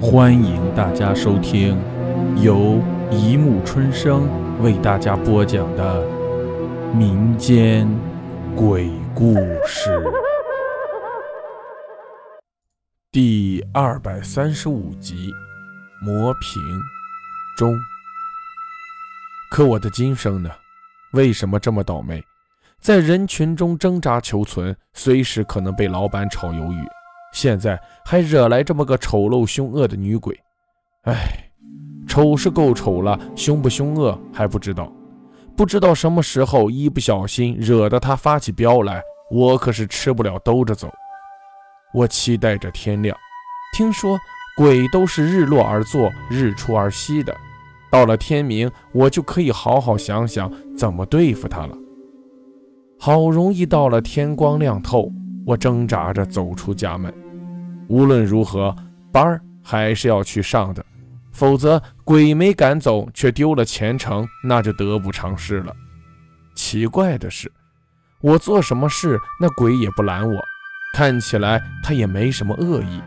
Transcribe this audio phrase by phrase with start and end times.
[0.00, 1.76] 欢迎大家收听
[2.40, 4.28] 由一木春生
[4.62, 6.06] 为大家播讲的
[6.94, 7.88] 民间
[8.54, 9.34] 鬼故
[9.66, 10.00] 事
[13.10, 15.32] 第二百三十五集
[16.04, 16.62] 《磨平
[17.56, 17.74] 中》。
[19.50, 20.48] 可我的今生呢？
[21.12, 22.22] 为什么这么倒霉？
[22.80, 26.86] 在人群中挣扎求存，随时可能被老板炒鱿鱼。
[27.40, 30.36] 现在还惹来这么个丑陋凶恶的女鬼，
[31.04, 31.48] 哎，
[32.04, 34.92] 丑是够丑了，凶不凶恶还不知道，
[35.56, 40.90] 不知道什么时候一不小心惹得她发起飙来，我可是吃不了兜着走。
[41.94, 43.16] 我期待着天亮，
[43.72, 44.18] 听说
[44.56, 47.32] 鬼都是日落而作，日出而息的，
[47.88, 51.78] 到了天明，我就可以好好想想怎么对付他了。
[52.98, 55.08] 好容易到了天光亮透。
[55.46, 57.10] 我挣扎着走出家门，
[57.88, 58.74] 无论如何，
[59.10, 60.84] 班儿还是要去上的，
[61.32, 65.74] 否则鬼没赶走，却丢了前程，那就得不偿失了。
[66.54, 67.50] 奇怪的是，
[68.20, 70.40] 我做什么事，那鬼也不拦我，
[70.94, 73.00] 看起来他也没什么恶意。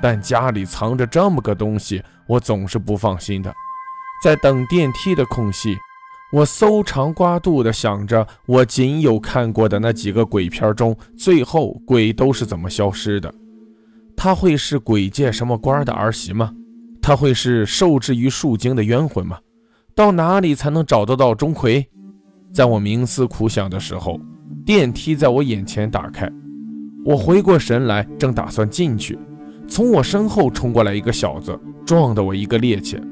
[0.00, 3.52] 但家里藏着这么个东西，我总是不放心的。
[4.22, 5.76] 在等电梯的空隙。
[6.32, 13.32] 我搜肠刮肚地想着，我仅有看过的那几个鬼片中，最后鬼都是怎么消失的？
[14.16, 16.52] 他会是鬼界什么官的儿媳吗？
[17.02, 19.38] 他会是受制于树精的冤魂吗？
[19.94, 21.84] 到哪里才能找得到钟馗？
[22.52, 24.18] 在我冥思苦想的时候，
[24.64, 26.30] 电梯在我眼前打开，
[27.04, 29.18] 我回过神来，正打算进去，
[29.68, 33.02] 从我身后冲过来一个小子，撞得我一个趔趄，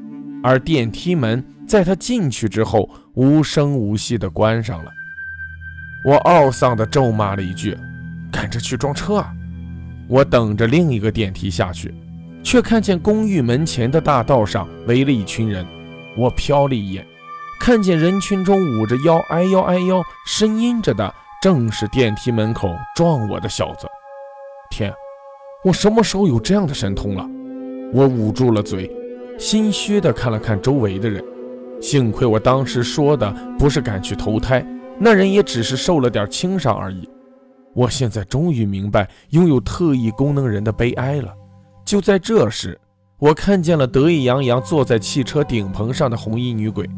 [0.41, 1.43] 而电梯门。
[1.65, 4.91] 在他进去之后，无声无息地关上了。
[6.05, 7.75] 我懊丧地咒骂了一句
[8.29, 9.33] ：“赶着去撞车啊！”
[10.13, 11.91] 我等着另一个电梯下去，
[12.43, 15.65] 却看见公寓门前的大道上围了一群人。
[16.15, 17.03] 我瞟了一眼，
[17.59, 21.11] 看见人群中捂着腰、哎呦哎呦呻吟着的，
[21.41, 23.87] 正是电梯门口撞我的小子。
[24.69, 24.93] 天，
[25.63, 27.27] 我什么时候有这样的神通了？
[27.91, 28.95] 我捂住了嘴，
[29.39, 31.25] 心虚地看了看周围的人。
[31.81, 34.63] 幸亏我当时说的不是赶去投胎，
[34.99, 37.09] 那人也只是受了点轻伤而已。
[37.73, 41.33] 我现在终于明白拥有特异功能人的悲哀了。
[41.83, 42.79] 就在这时，
[43.19, 46.89] 我看见了得意洋洋坐在汽车顶棚上的红衣女鬼，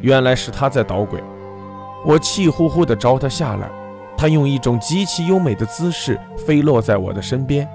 [0.00, 1.22] 原来是她在捣鬼。
[2.04, 3.70] 我气呼呼地招她下来，
[4.16, 7.68] 她用一种极其优美的姿势飞落在我的身边，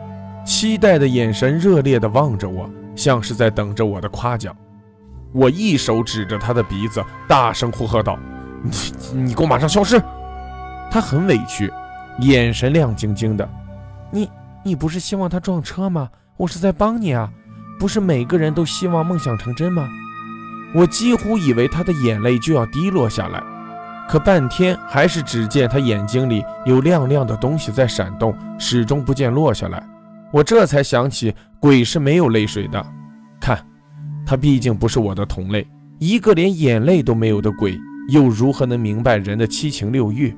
[0.46, 4.56] 期待的眼神热烈地望着我，像是在等着我的夸奖。
[5.31, 8.18] 我一手指着她的鼻子，大声呼喝道
[8.64, 10.02] ：“你你给我马上消失！”
[10.91, 11.72] 她很委屈，
[12.22, 13.47] 眼神亮晶晶的。
[14.12, 14.30] “你
[14.63, 16.09] 你不是希望他撞车吗？
[16.38, 17.30] 我是在帮你啊！
[17.80, 19.88] 不是每个人都希望梦想成真吗？”
[20.75, 23.41] 我几乎以为他的眼泪就要滴落下来，
[24.08, 29.84] 可半天还是只见他眼睛里有亮亮的东西在闪动，始终不见落下来。
[30.31, 32.85] 我这才想起，鬼是没有泪水的。
[33.40, 33.58] 看。
[34.25, 37.75] 他毕竟不是我的同类，一个连眼泪都没有的鬼，
[38.09, 40.38] 又如何能明白人的七情六欲？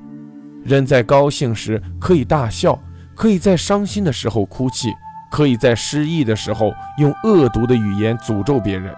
[0.63, 2.77] 人在高兴时可以大笑，
[3.16, 4.94] 可以在伤心的时候哭泣，
[5.31, 8.94] 可以在失意的时候用恶毒的语言诅咒别人，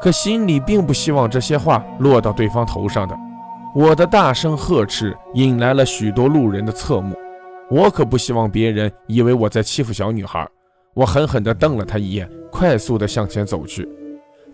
[0.00, 3.16] 可心里并不希望这些话落到对方头上的。
[3.74, 7.16] 我的大声呵斥引来了许多路人的侧目，
[7.70, 10.46] 我可不希望别人以为我在欺负小女孩。
[10.94, 13.88] 我狠狠地瞪了他一眼，快速地向前走去。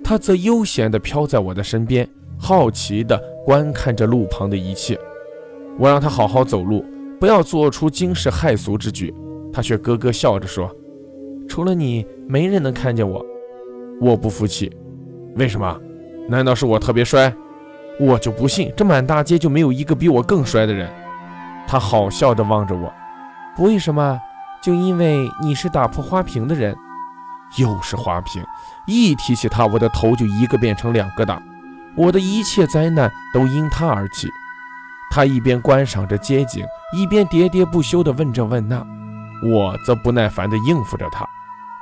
[0.04, 4.96] 他则悠闲地飘在我的身边，好奇地观看着路旁的一切。
[5.78, 6.84] 我让他好好走路，
[7.20, 9.14] 不要做出惊世骇俗之举。
[9.52, 10.70] 他却咯咯笑着说
[11.48, 13.24] ：“除了你，没人能看见我。”
[14.00, 14.70] 我不服气，
[15.36, 15.80] 为什么？
[16.28, 17.32] 难道是我特别帅？
[17.98, 20.88] 我就不信这满大街就没有一个比我更帅的人。
[21.66, 22.92] 他好笑地望着我，
[23.56, 24.20] 不为什么，
[24.62, 26.76] 就因为你是打破花瓶的人。
[27.56, 28.42] 又是花瓶，
[28.86, 31.42] 一提起他，我的头就一个变成两个大。
[31.96, 34.28] 我的一切灾难都因他而起。
[35.10, 38.84] 他一边观赏着街景，一边喋喋不休地问这问那，
[39.42, 41.26] 我则不耐烦地应付着他。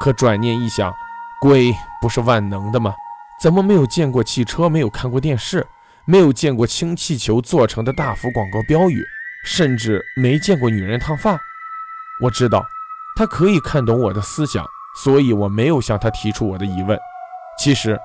[0.00, 0.93] 可转念一想，
[1.40, 2.94] 鬼不是万能的吗？
[3.40, 5.67] 怎么没有见过汽车，没有看过电视，
[6.05, 9.05] 没有见过氢气球做成的大幅广告标语，
[9.44, 11.38] 甚至没见过女人烫发？
[12.22, 12.64] 我知道，
[13.17, 14.64] 他可以看懂我的思想。
[15.02, 16.99] 所以我没有向他提出我的疑问。
[17.58, 18.00] 其实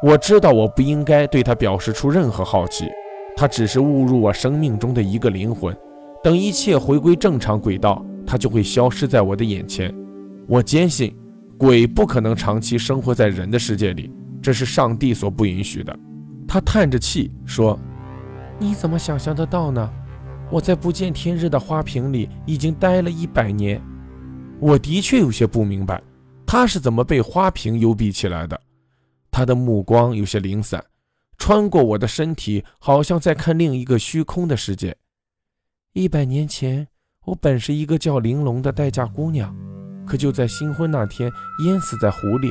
[0.00, 2.88] 我知道我不应该对他表示出任何好奇。
[3.36, 5.76] 他只是误入我生命中的一个灵魂。
[6.24, 9.94] 等一切回归正常轨道，他就会消失在我的眼前。
[10.48, 11.14] 我坚信，
[11.56, 14.10] 鬼不可能长期生活在人的世界里，
[14.42, 15.96] 这是上帝所不允许的。
[16.48, 17.78] 他叹着气说
[18.58, 19.88] ：“你怎么想象得到呢？
[20.50, 23.80] 我在不见天日的花瓶里已经待了一百年。
[24.58, 26.02] 我的确有些不明白，
[26.46, 28.58] 他是怎么被花瓶幽闭起来的。
[29.30, 30.82] 他的目光有些零散，
[31.38, 34.96] 穿过我的身体，好像在看另一个虚空的世界。
[35.92, 36.88] 一百年前，
[37.24, 39.54] 我本是一个叫玲珑的待嫁姑娘，
[40.06, 41.30] 可就在新婚那天
[41.64, 42.50] 淹死在湖里。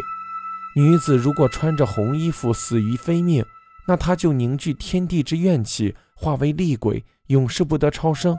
[0.76, 3.44] 女子如果穿着红衣服死于非命。”
[3.88, 8.36] 那她就凝聚天地之怨气，化为厉鬼，永世不得超生。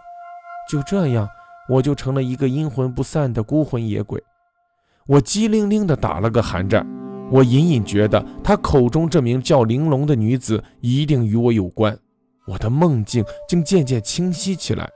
[0.68, 1.28] 就这样，
[1.68, 4.20] 我就成了一个阴魂不散的孤魂野鬼。
[5.06, 6.84] 我机灵灵地打了个寒战。
[7.30, 11.96] 我隐隐觉得，他口中这名叫玲珑的女子一定与我有关。
[12.46, 14.88] 我的梦境竟渐渐清晰起来。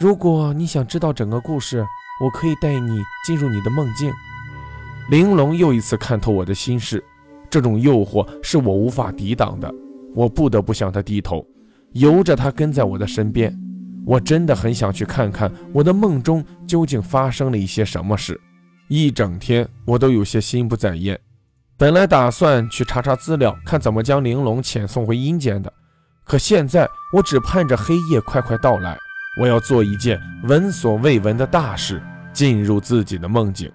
[0.00, 1.84] 如果你想知道整个故事，
[2.24, 4.10] 我可以带你进入你的梦境。
[5.10, 7.04] 玲珑又一次看透我的心事。
[7.50, 9.72] 这种诱惑是我无法抵挡的，
[10.14, 11.46] 我不得不向她低头，
[11.92, 13.54] 由着她跟在我的身边。
[14.06, 18.40] 我真的很想去看看我的梦中究竟发生了一些什么事。
[18.88, 21.18] 一整天我都有些心不在焉，
[21.76, 25.70] 本来打算去查查资料，看怎么将玲珑遣送回阴间的，
[26.24, 28.96] 可现在我只盼着黑夜快快到来。
[29.40, 32.02] 我要做一件闻所未闻的大事，
[32.32, 33.70] 进入自己的梦境。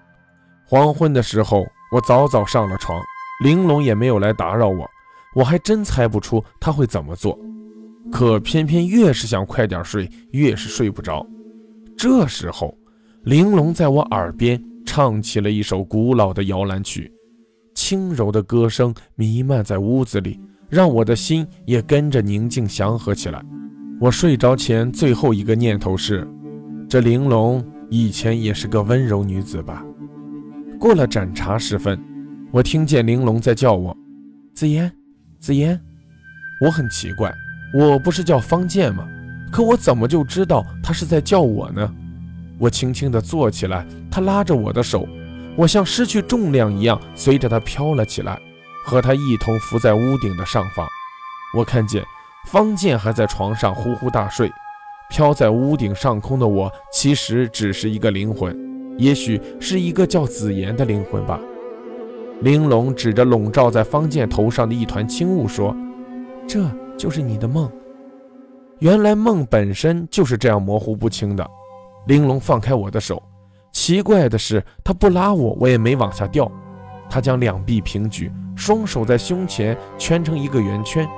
[0.66, 3.00] 黄昏的时候，我早早上了床。
[3.42, 4.90] 玲珑也没有来打扰我，
[5.34, 7.38] 我还真猜不出他会怎么做。
[8.12, 11.24] 可偏偏越是想快点睡，越是睡不着。
[11.96, 12.76] 这时候，
[13.22, 17.12] 玲珑在我耳边唱起了一首古老的摇篮曲，
[17.74, 20.38] 轻柔的歌声弥漫在屋子里，
[20.68, 23.44] 让我的心也跟着宁静祥和起来。
[24.00, 26.26] 我睡着前最后一个念头是：
[26.88, 29.84] 这玲珑以前也是个温柔女子吧？
[30.78, 31.98] 过了盏茶时分。
[32.52, 33.96] 我听见玲珑在叫我，
[34.54, 34.90] 紫嫣，
[35.40, 35.80] 紫嫣。
[36.60, 37.32] 我很奇怪，
[37.74, 39.04] 我不是叫方健吗？
[39.50, 41.92] 可我怎么就知道他是在叫我呢？
[42.58, 45.06] 我轻轻地坐起来，他拉着我的手，
[45.56, 48.40] 我像失去重量一样，随着他飘了起来，
[48.84, 50.86] 和他一同浮在屋顶的上方。
[51.56, 52.04] 我看见
[52.46, 54.50] 方健还在床上呼呼大睡，
[55.10, 58.56] 飘在屋顶上空的我，其实只是一个灵魂，
[58.98, 61.40] 也许是一个叫紫妍的灵魂吧。
[62.40, 65.74] 玲珑指着笼罩在方健头上的一团轻雾说
[66.46, 66.68] ：“这
[66.98, 67.70] 就是你的梦。”
[68.80, 71.48] 原来梦本身就是这样模糊不清的。
[72.06, 73.22] 玲珑放开我的手，
[73.72, 76.50] 奇怪的是，他不拉我，我也没往下掉。
[77.08, 81.08] 他将两臂平举，双手在胸前圈成一个圆圈，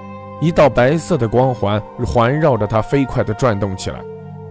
[0.41, 4.01] 一道白色的光环环绕着他飞快地转动起来。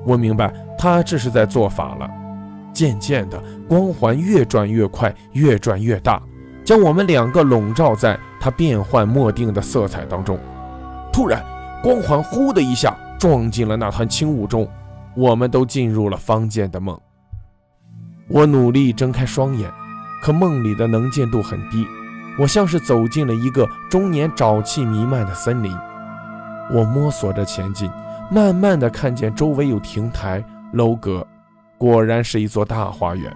[0.05, 2.09] 我明白，他这是在做法了。
[2.73, 6.21] 渐渐的，光环越转越快，越转越大。
[6.65, 10.38] 将我们两个笼罩在他变幻莫定的色彩当中。
[11.13, 11.41] 突然，
[11.81, 14.67] 光环呼的一下撞进了那团轻雾中，
[15.15, 17.00] 我们都进入了方健的梦。
[18.27, 19.71] 我努力睁开双眼，
[20.21, 21.85] 可梦里的能见度很低，
[22.39, 25.71] 我像是走进了一个终年沼气弥漫的森林。
[26.71, 27.89] 我摸索着前进，
[28.31, 31.25] 慢慢的看见周围有亭台楼阁，
[31.77, 33.31] 果然是一座大花园。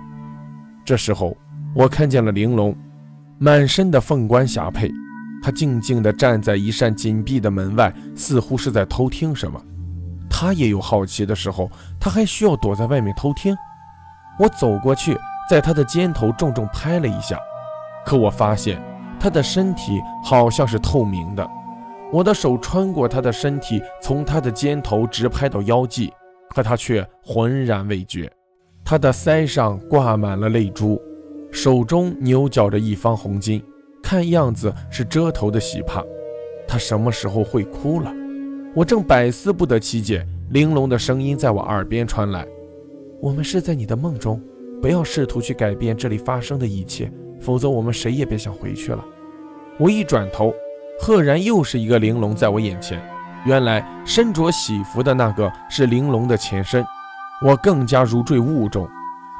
[0.84, 1.38] 这时候，
[1.76, 2.76] 我看见了玲珑。
[3.38, 4.92] 满身的凤冠霞帔，
[5.42, 9.62] 她静静地站在一扇紧闭的门外，似乎是在偷听什么。
[10.42, 11.70] 他也有好奇的时候，
[12.00, 13.54] 他还需要躲在外面偷听。
[14.40, 15.20] 我走过去，
[15.50, 17.38] 在他的肩头重重拍了一下，
[18.06, 18.82] 可我发现
[19.20, 21.46] 他的身体好像是透明的。
[22.10, 26.10] 我的手穿过他的身体，从他的肩头直拍到腰际，
[26.56, 28.32] 可他却浑然未觉。
[28.86, 30.98] 他的腮上挂满了泪珠。
[31.52, 33.62] 手中扭绞着一方红巾，
[34.02, 36.02] 看样子是遮头的喜帕。
[36.66, 38.10] 他什么时候会哭了？
[38.76, 42.46] 我正百思不得其解，玲珑的声音在我耳边传来
[43.20, 44.40] ：“我们是在你的梦中，
[44.80, 47.12] 不要试图去改变这里发生的一切，
[47.42, 49.04] 否则我们谁也别想回去了。”
[49.80, 50.54] 我一转头，
[51.00, 53.02] 赫然又是一个玲珑在我眼前。
[53.44, 56.86] 原来身着喜服的那个是玲珑的前身，
[57.42, 58.88] 我更加如坠雾中。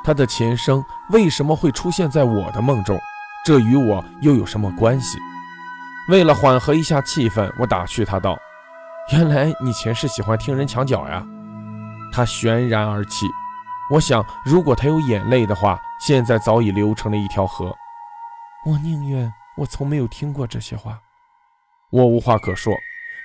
[0.04, 3.00] 他的前生为什么会出现在我的梦中？
[3.46, 5.20] 这与我又有什么关系？
[6.10, 8.36] 为了缓和一下气氛，我打趣他道
[9.12, 11.26] ：“原来你前世喜欢听人墙角呀？”
[12.12, 13.26] 他泫然而泣。
[13.92, 17.76] 我想，如果他有眼泪的话，现在早已流成了一条河。
[18.66, 21.00] 我宁愿我从没有听过这些话。
[21.92, 22.74] 我无话可说，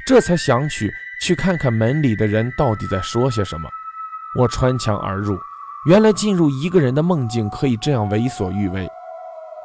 [0.07, 3.69] 这才想起去看看门里的人到底在说些什么。
[4.39, 5.39] 我穿墙而入。
[5.87, 8.89] 原来进入一个人的梦境可以这样为所欲为，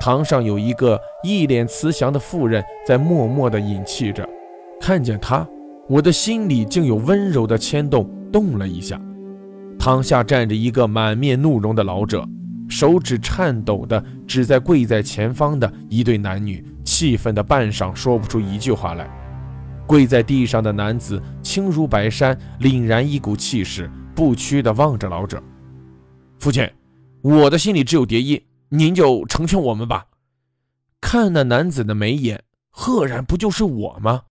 [0.01, 4.27] 堂上有一个一脸慈祥的妇人在默默地饮泣着。
[4.81, 5.47] 看见他，
[5.89, 9.01] 我的心里竟有温柔的牵动，动了一下。
[9.79, 12.23] 堂下站着一个满面怒容的老者，
[12.69, 19.09] 手指颤抖地指在跪在前方的一对男女，气愤的半晌说不出一句话来。
[19.87, 25.41] 跪在地上的男子轻如白山，凛然一股气势，不屈地望着老者。
[26.37, 26.69] 父亲，
[27.23, 30.05] 我的心里只有蝶衣，您就成全我们吧。
[31.01, 34.21] 看那男子的眉眼，赫然不就是我吗？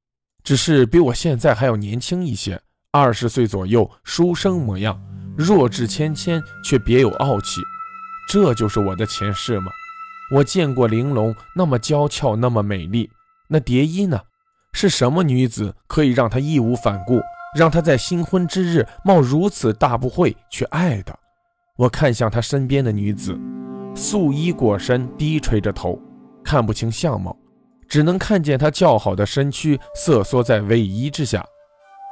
[0.48, 2.58] 只是比我现在还要年轻一些，
[2.90, 4.98] 二十岁左右，书生模样，
[5.36, 7.60] 弱质谦谦，却别有傲气。
[8.30, 9.70] 这就是我的前世吗？
[10.34, 13.10] 我见过玲珑那么娇俏，那么美丽，
[13.46, 14.18] 那蝶衣呢？
[14.72, 17.20] 是什么女子可以让他义无反顾，
[17.54, 21.14] 让他在新婚之日冒如此大不讳去爱的？
[21.76, 23.38] 我看向他身边的女子，
[23.94, 26.00] 素衣裹身，低垂着头，
[26.42, 27.36] 看不清相貌，
[27.88, 31.44] 只能看见她较好的身躯瑟缩在尾衣之下。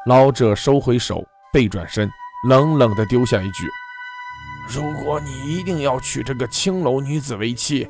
[0.07, 2.09] 老者收回手，背转身，
[2.49, 3.67] 冷冷地丢下一句
[4.69, 7.89] ：“如果你一定要娶这个青楼女子为妻，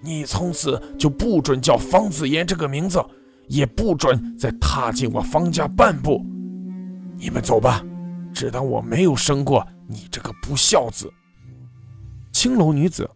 [0.00, 3.02] 你从此就不准叫方子言这个名字。”
[3.48, 6.22] 也不准再踏进我方家半步。
[7.16, 7.82] 你们走吧，
[8.34, 11.10] 只当我没有生过你这个不孝子。
[12.30, 13.08] 青楼女子，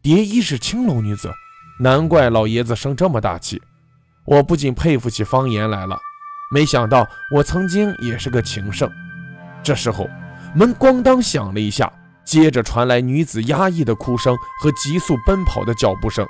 [0.00, 1.28] 蝶衣是青楼女子，
[1.80, 3.60] 难怪老爷子生这么大气。
[4.24, 5.98] 我不仅佩服起方言来了。
[6.52, 8.90] 没想到我曾经也是个情圣。
[9.62, 10.08] 这时候，
[10.54, 11.92] 门咣当响了一下，
[12.24, 16.26] 接着传来女子压抑的哭声和急速奔跑的脚步声。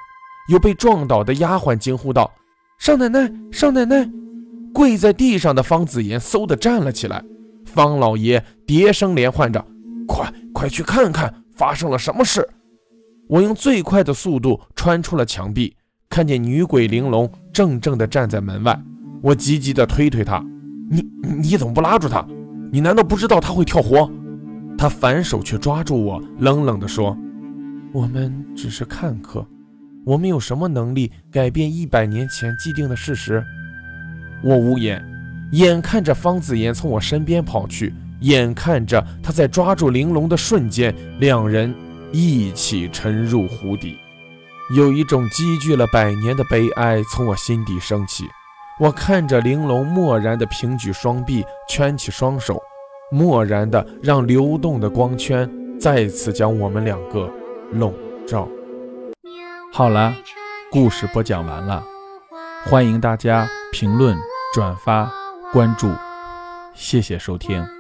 [0.48, 2.30] 有被撞倒的丫鬟惊呼道。
[2.78, 4.08] 少奶奶，少奶奶！
[4.72, 7.22] 跪在地上的方子言嗖地站了起来。
[7.66, 9.64] 方老爷叠声连唤着
[10.06, 12.46] ：“快快去看看发生了什么事！”
[13.34, 15.74] 我用最快的速度穿出了墙壁，
[16.08, 18.80] 看见女鬼玲珑怔怔地站在门外。
[19.22, 20.38] 我急急地推推她
[20.88, 21.04] ：“你
[21.40, 22.24] 你怎么不拉住她？
[22.70, 24.08] 你难道不知道她会跳活？”
[24.78, 27.18] 她反手却抓住我，冷冷地说
[27.92, 29.44] ：“我们只是看客。”
[30.06, 33.42] 我们有什么能力改变一百年前既定的事实？
[34.44, 35.04] 我无言，
[35.50, 41.74] 眼看着方子言从我身边跑去，眼看着他在抓住玲珑的瞬间，两人
[42.14, 43.98] 一起沉入湖底。
[44.76, 48.24] 有一种积聚了百年的悲哀从我心底升起。
[48.78, 52.62] 我看着玲珑漠然地平举双臂，圈起双手，
[53.10, 57.28] 漠然地让流动的光圈再次将我们两个
[57.72, 57.92] 笼
[58.26, 58.48] 罩。
[59.72, 60.14] 好了，
[60.70, 61.84] 故事播讲完了，
[62.64, 64.16] 欢迎大家评论、
[64.54, 65.12] 转发、
[65.52, 65.90] 关注，
[66.74, 67.73] 谢谢收听。